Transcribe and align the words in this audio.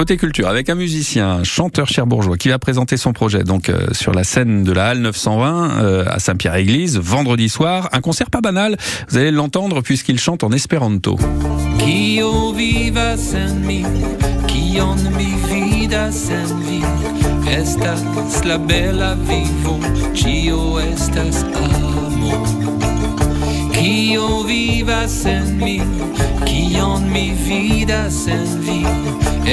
Côté 0.00 0.16
culture, 0.16 0.48
avec 0.48 0.70
un 0.70 0.76
musicien, 0.76 1.44
chanteur 1.44 1.86
cherbourgeois, 1.86 2.38
qui 2.38 2.48
va 2.48 2.58
présenter 2.58 2.96
son 2.96 3.12
projet 3.12 3.44
donc 3.44 3.68
euh, 3.68 3.88
sur 3.92 4.14
la 4.14 4.24
scène 4.24 4.64
de 4.64 4.72
la 4.72 4.86
Halle 4.86 5.00
920 5.00 5.82
euh, 5.82 6.04
à 6.06 6.18
Saint-Pierre-Église, 6.18 6.96
vendredi 6.98 7.50
soir. 7.50 7.90
Un 7.92 8.00
concert 8.00 8.30
pas 8.30 8.40
banal, 8.40 8.78
vous 9.10 9.18
allez 9.18 9.30
l'entendre 9.30 9.82
puisqu'il 9.82 10.18
chante 10.18 10.42
en 10.42 10.52
espéranto. 10.52 11.18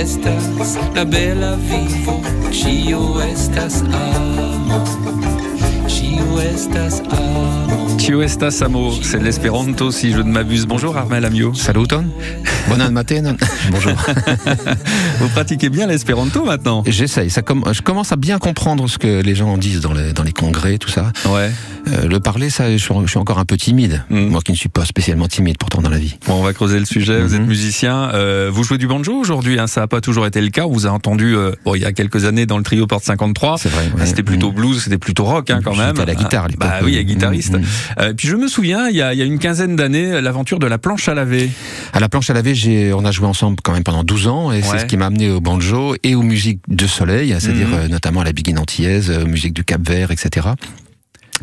estas 0.00 0.78
la 0.94 1.04
bela 1.04 1.56
vivo, 1.56 2.20
Cio 2.50 3.20
estas 3.20 3.82
amo, 3.92 4.84
Cio 5.86 6.40
estas 6.40 7.02
amo. 7.10 7.71
Tio 8.02 8.20
estas 8.20 8.60
amo, 8.62 8.92
c'est 9.00 9.22
l'espéranto 9.22 9.92
si 9.92 10.10
je 10.10 10.18
ne 10.18 10.32
m'abuse. 10.32 10.66
Bonjour 10.66 10.96
Armel 10.96 11.24
Amio. 11.24 11.54
Saluton. 11.54 12.04
Bonne 12.68 12.90
matin. 12.90 13.36
Bonjour. 13.70 13.92
Vous 15.20 15.28
pratiquez 15.28 15.68
bien 15.68 15.86
l'espéranto 15.86 16.44
maintenant 16.44 16.82
J'essaye. 16.84 17.30
Ça 17.30 17.42
je 17.70 17.80
commence 17.80 18.10
à 18.10 18.16
bien 18.16 18.38
comprendre 18.38 18.88
ce 18.88 18.98
que 18.98 19.22
les 19.22 19.36
gens 19.36 19.56
disent 19.56 19.82
dans 19.82 19.92
les, 19.92 20.12
dans 20.12 20.24
les 20.24 20.32
congrès, 20.32 20.78
tout 20.78 20.88
ça. 20.88 21.12
Ouais. 21.28 21.52
Euh, 21.88 22.08
le 22.08 22.20
parler, 22.20 22.50
ça, 22.50 22.70
je 22.70 22.76
suis, 22.76 23.18
encore 23.18 23.38
un 23.38 23.44
peu 23.44 23.56
timide. 23.56 24.04
Mm. 24.10 24.28
Moi 24.28 24.40
qui 24.40 24.52
ne 24.52 24.56
suis 24.56 24.68
pas 24.68 24.84
spécialement 24.84 25.28
timide 25.28 25.58
pourtant 25.58 25.82
dans 25.82 25.90
la 25.90 25.98
vie. 25.98 26.16
Bon, 26.26 26.34
on 26.34 26.42
va 26.42 26.52
creuser 26.52 26.78
le 26.78 26.84
sujet. 26.84 27.20
Vous 27.20 27.34
êtes 27.34 27.40
musicien. 27.40 28.10
Euh, 28.14 28.50
vous 28.52 28.64
jouez 28.64 28.78
du 28.78 28.86
banjo 28.86 29.14
aujourd'hui. 29.14 29.58
Hein, 29.58 29.66
ça 29.66 29.82
n'a 29.82 29.86
pas 29.86 30.00
toujours 30.00 30.26
été 30.26 30.40
le 30.40 30.50
cas. 30.50 30.64
On 30.66 30.72
vous 30.72 30.86
a 30.86 30.90
entendu 30.90 31.36
euh, 31.36 31.52
bon, 31.64 31.74
il 31.74 31.82
y 31.82 31.84
a 31.84 31.92
quelques 31.92 32.24
années 32.24 32.46
dans 32.46 32.58
le 32.58 32.64
trio 32.64 32.86
Porte 32.86 33.04
53. 33.04 33.58
C'est 33.58 33.68
vrai. 33.68 33.84
Ah, 33.94 34.00
ouais. 34.00 34.06
C'était 34.06 34.22
plutôt 34.22 34.50
Mm. 34.50 34.54
blues, 34.54 34.82
c'était 34.82 34.98
plutôt 34.98 35.24
rock 35.24 35.50
hein, 35.50 35.60
quand 35.62 35.76
même. 35.76 35.98
à 35.98 36.04
la 36.04 36.14
guitare 36.14 36.44
à 36.44 36.48
l'époque. 36.48 36.68
Bah 36.68 36.80
oui, 36.82 37.04
guitariste. 37.04 37.54
Mm. 37.54 37.62
Euh, 37.98 38.12
puis 38.14 38.28
je 38.28 38.36
me 38.36 38.48
souviens, 38.48 38.88
il 38.88 38.96
y 38.96 39.02
a, 39.02 39.12
il 39.12 39.18
y 39.18 39.22
a 39.22 39.24
une 39.24 39.38
quinzaine 39.38 39.76
d'années, 39.76 40.20
l'aventure 40.20 40.58
de 40.58 40.66
la 40.66 40.78
planche 40.78 41.08
à 41.08 41.14
laver. 41.14 41.50
À 41.92 42.00
la 42.00 42.08
planche 42.08 42.30
à 42.30 42.34
laver, 42.34 42.54
j'ai, 42.54 42.92
on 42.92 43.04
a 43.04 43.10
joué 43.10 43.26
ensemble 43.26 43.56
quand 43.62 43.72
même 43.72 43.84
pendant 43.84 44.04
12 44.04 44.28
ans, 44.28 44.52
et 44.52 44.56
Ouais. 44.56 44.62
c'est 44.70 44.78
ce 44.80 44.84
qui 44.86 44.96
m'a 44.96 45.06
amené 45.06 45.30
au 45.30 45.40
banjo 45.40 45.94
et 46.02 46.14
aux 46.14 46.22
musiques 46.22 46.60
de 46.68 46.86
soleil, 46.86 47.34
c'est-à-dire 47.38 47.68
Mhm. 47.68 47.74
euh, 47.74 47.88
notamment 47.88 48.20
à 48.20 48.24
la 48.24 48.32
biguine 48.32 48.58
antillaise, 48.58 49.10
euh, 49.10 49.22
aux 49.24 49.26
musiques 49.26 49.54
du 49.54 49.64
Cap 49.64 49.80
Vert, 49.86 50.10
etc. 50.10 50.48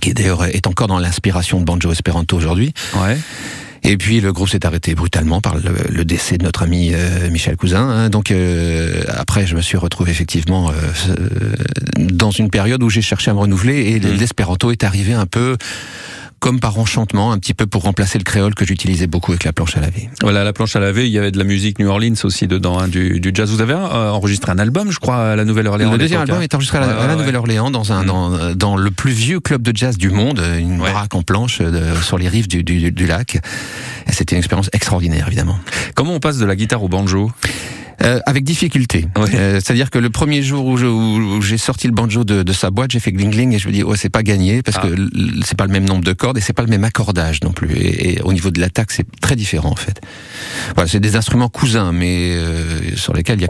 Qui 0.00 0.12
d'ailleurs 0.14 0.44
est 0.46 0.66
encore 0.66 0.88
dans 0.88 0.98
l'inspiration 0.98 1.60
de 1.60 1.64
banjo 1.64 1.92
espéranto 1.92 2.36
aujourd'hui. 2.36 2.72
Ouais. 2.96 3.16
Et 3.86 3.98
puis 3.98 4.20
le 4.22 4.32
groupe 4.32 4.48
s'est 4.48 4.64
arrêté 4.64 4.94
brutalement 4.94 5.42
par 5.42 5.56
le, 5.56 5.62
le 5.90 6.04
décès 6.06 6.38
de 6.38 6.42
notre 6.44 6.62
ami 6.62 6.92
euh, 6.94 7.28
Michel 7.30 7.54
Cousin. 7.56 7.86
hein. 7.86 8.08
Donc 8.08 8.30
euh, 8.30 9.04
après, 9.14 9.46
je 9.46 9.54
me 9.54 9.60
suis 9.60 9.76
retrouvé 9.76 10.10
effectivement 10.10 10.70
euh, 10.70 10.72
euh, 11.10 11.52
dans 11.98 12.30
une 12.30 12.48
période 12.48 12.82
où 12.82 12.88
j'ai 12.88 13.02
cherché 13.02 13.30
à 13.30 13.34
me 13.34 13.40
renouveler 13.40 13.90
et 13.90 14.00
Mhm. 14.00 14.16
l'espéranto 14.18 14.70
est 14.70 14.84
arrivé 14.84 15.12
un 15.12 15.26
peu 15.26 15.58
comme 16.44 16.60
par 16.60 16.78
enchantement, 16.78 17.32
un 17.32 17.38
petit 17.38 17.54
peu 17.54 17.64
pour 17.64 17.84
remplacer 17.84 18.18
le 18.18 18.24
créole 18.24 18.54
que 18.54 18.66
j'utilisais 18.66 19.06
beaucoup 19.06 19.32
avec 19.32 19.44
la 19.44 19.54
planche 19.54 19.78
à 19.78 19.80
laver. 19.80 20.10
Voilà, 20.20 20.44
la 20.44 20.52
planche 20.52 20.76
à 20.76 20.78
laver. 20.78 21.06
Il 21.06 21.10
y 21.10 21.16
avait 21.16 21.30
de 21.30 21.38
la 21.38 21.44
musique 21.44 21.78
New 21.78 21.88
Orleans 21.88 22.12
aussi 22.22 22.46
dedans, 22.46 22.78
hein, 22.78 22.86
du, 22.86 23.18
du 23.18 23.30
jazz. 23.32 23.50
Vous 23.50 23.62
avez 23.62 23.72
euh, 23.72 24.10
enregistré 24.10 24.52
un 24.52 24.58
album, 24.58 24.90
je 24.90 24.98
crois, 24.98 25.30
à 25.30 25.36
la 25.36 25.46
Nouvelle-Orléans. 25.46 25.92
Le 25.92 25.96
deuxième 25.96 26.20
album 26.20 26.40
hein. 26.40 26.42
est 26.42 26.54
enregistré 26.54 26.76
à 26.76 27.06
la, 27.06 27.16
Nouvelle-Orléans 27.16 27.70
dans 27.70 27.92
un 27.92 28.02
Mhm. 28.02 28.06
dans, 28.06 28.54
dans 28.54 28.76
le 28.76 28.90
plus 28.90 29.12
vieux 29.12 29.40
club 29.40 29.62
de 29.62 29.74
jazz 29.74 29.96
du 29.96 30.10
monde, 30.10 30.42
une 30.58 30.80
baraque 30.80 31.14
en 31.14 31.22
planche 31.22 31.60
euh, 31.62 31.98
sur 32.02 32.18
les 32.18 32.28
rives 32.28 32.46
du, 32.46 32.62
du, 32.62 32.92
du 32.92 33.06
lac. 33.06 33.38
C'était 34.10 34.34
une 34.34 34.40
expérience 34.40 34.68
extraordinaire, 34.74 35.26
évidemment. 35.28 35.58
Comment 35.94 36.12
on 36.12 36.20
passe 36.20 36.36
de 36.36 36.44
la 36.44 36.56
guitare 36.56 36.82
au 36.82 36.88
banjo? 36.88 37.32
Euh, 38.04 38.20
avec 38.26 38.44
difficulté. 38.44 39.06
Ouais. 39.16 39.30
Euh, 39.34 39.54
C'est-à-dire 39.62 39.90
que 39.90 39.98
le 39.98 40.10
premier 40.10 40.42
jour 40.42 40.66
où 40.66 41.40
j'ai 41.42 41.58
sorti 41.58 41.86
le 41.86 41.92
banjo 41.94 42.22
de, 42.24 42.42
de 42.42 42.52
sa 42.52 42.70
boîte, 42.70 42.90
j'ai 42.90 43.00
fait 43.00 43.12
gling 43.12 43.30
gling 43.30 43.54
et 43.54 43.58
je 43.58 43.66
me 43.66 43.72
dis 43.72 43.82
oh 43.82 43.94
c'est 43.96 44.10
pas 44.10 44.22
gagné 44.22 44.62
parce 44.62 44.78
Ah. 44.80 44.86
que 44.88 44.94
c'est 45.44 45.56
pas 45.56 45.66
le 45.66 45.72
même 45.72 45.84
nombre 45.88 46.04
de 46.04 46.12
cordes 46.12 46.36
et 46.38 46.40
c'est 46.40 46.52
pas 46.52 46.62
le 46.62 46.68
même 46.68 46.84
accordage 46.84 47.40
non 47.42 47.52
plus. 47.52 47.72
Et, 47.76 48.14
et 48.14 48.20
au 48.22 48.32
niveau 48.32 48.50
de 48.50 48.60
l'attaque 48.60 48.90
c'est 48.90 49.06
très 49.20 49.36
différent 49.36 49.70
en 49.70 49.76
fait. 49.76 50.00
Voilà, 50.74 50.88
c'est 50.88 51.00
des 51.00 51.16
instruments 51.16 51.48
cousins 51.48 51.92
mais 51.92 52.32
euh, 52.32 52.94
sur 52.96 53.14
lesquels 53.14 53.38
il 53.38 53.42
y 53.42 53.42
a 53.42 53.42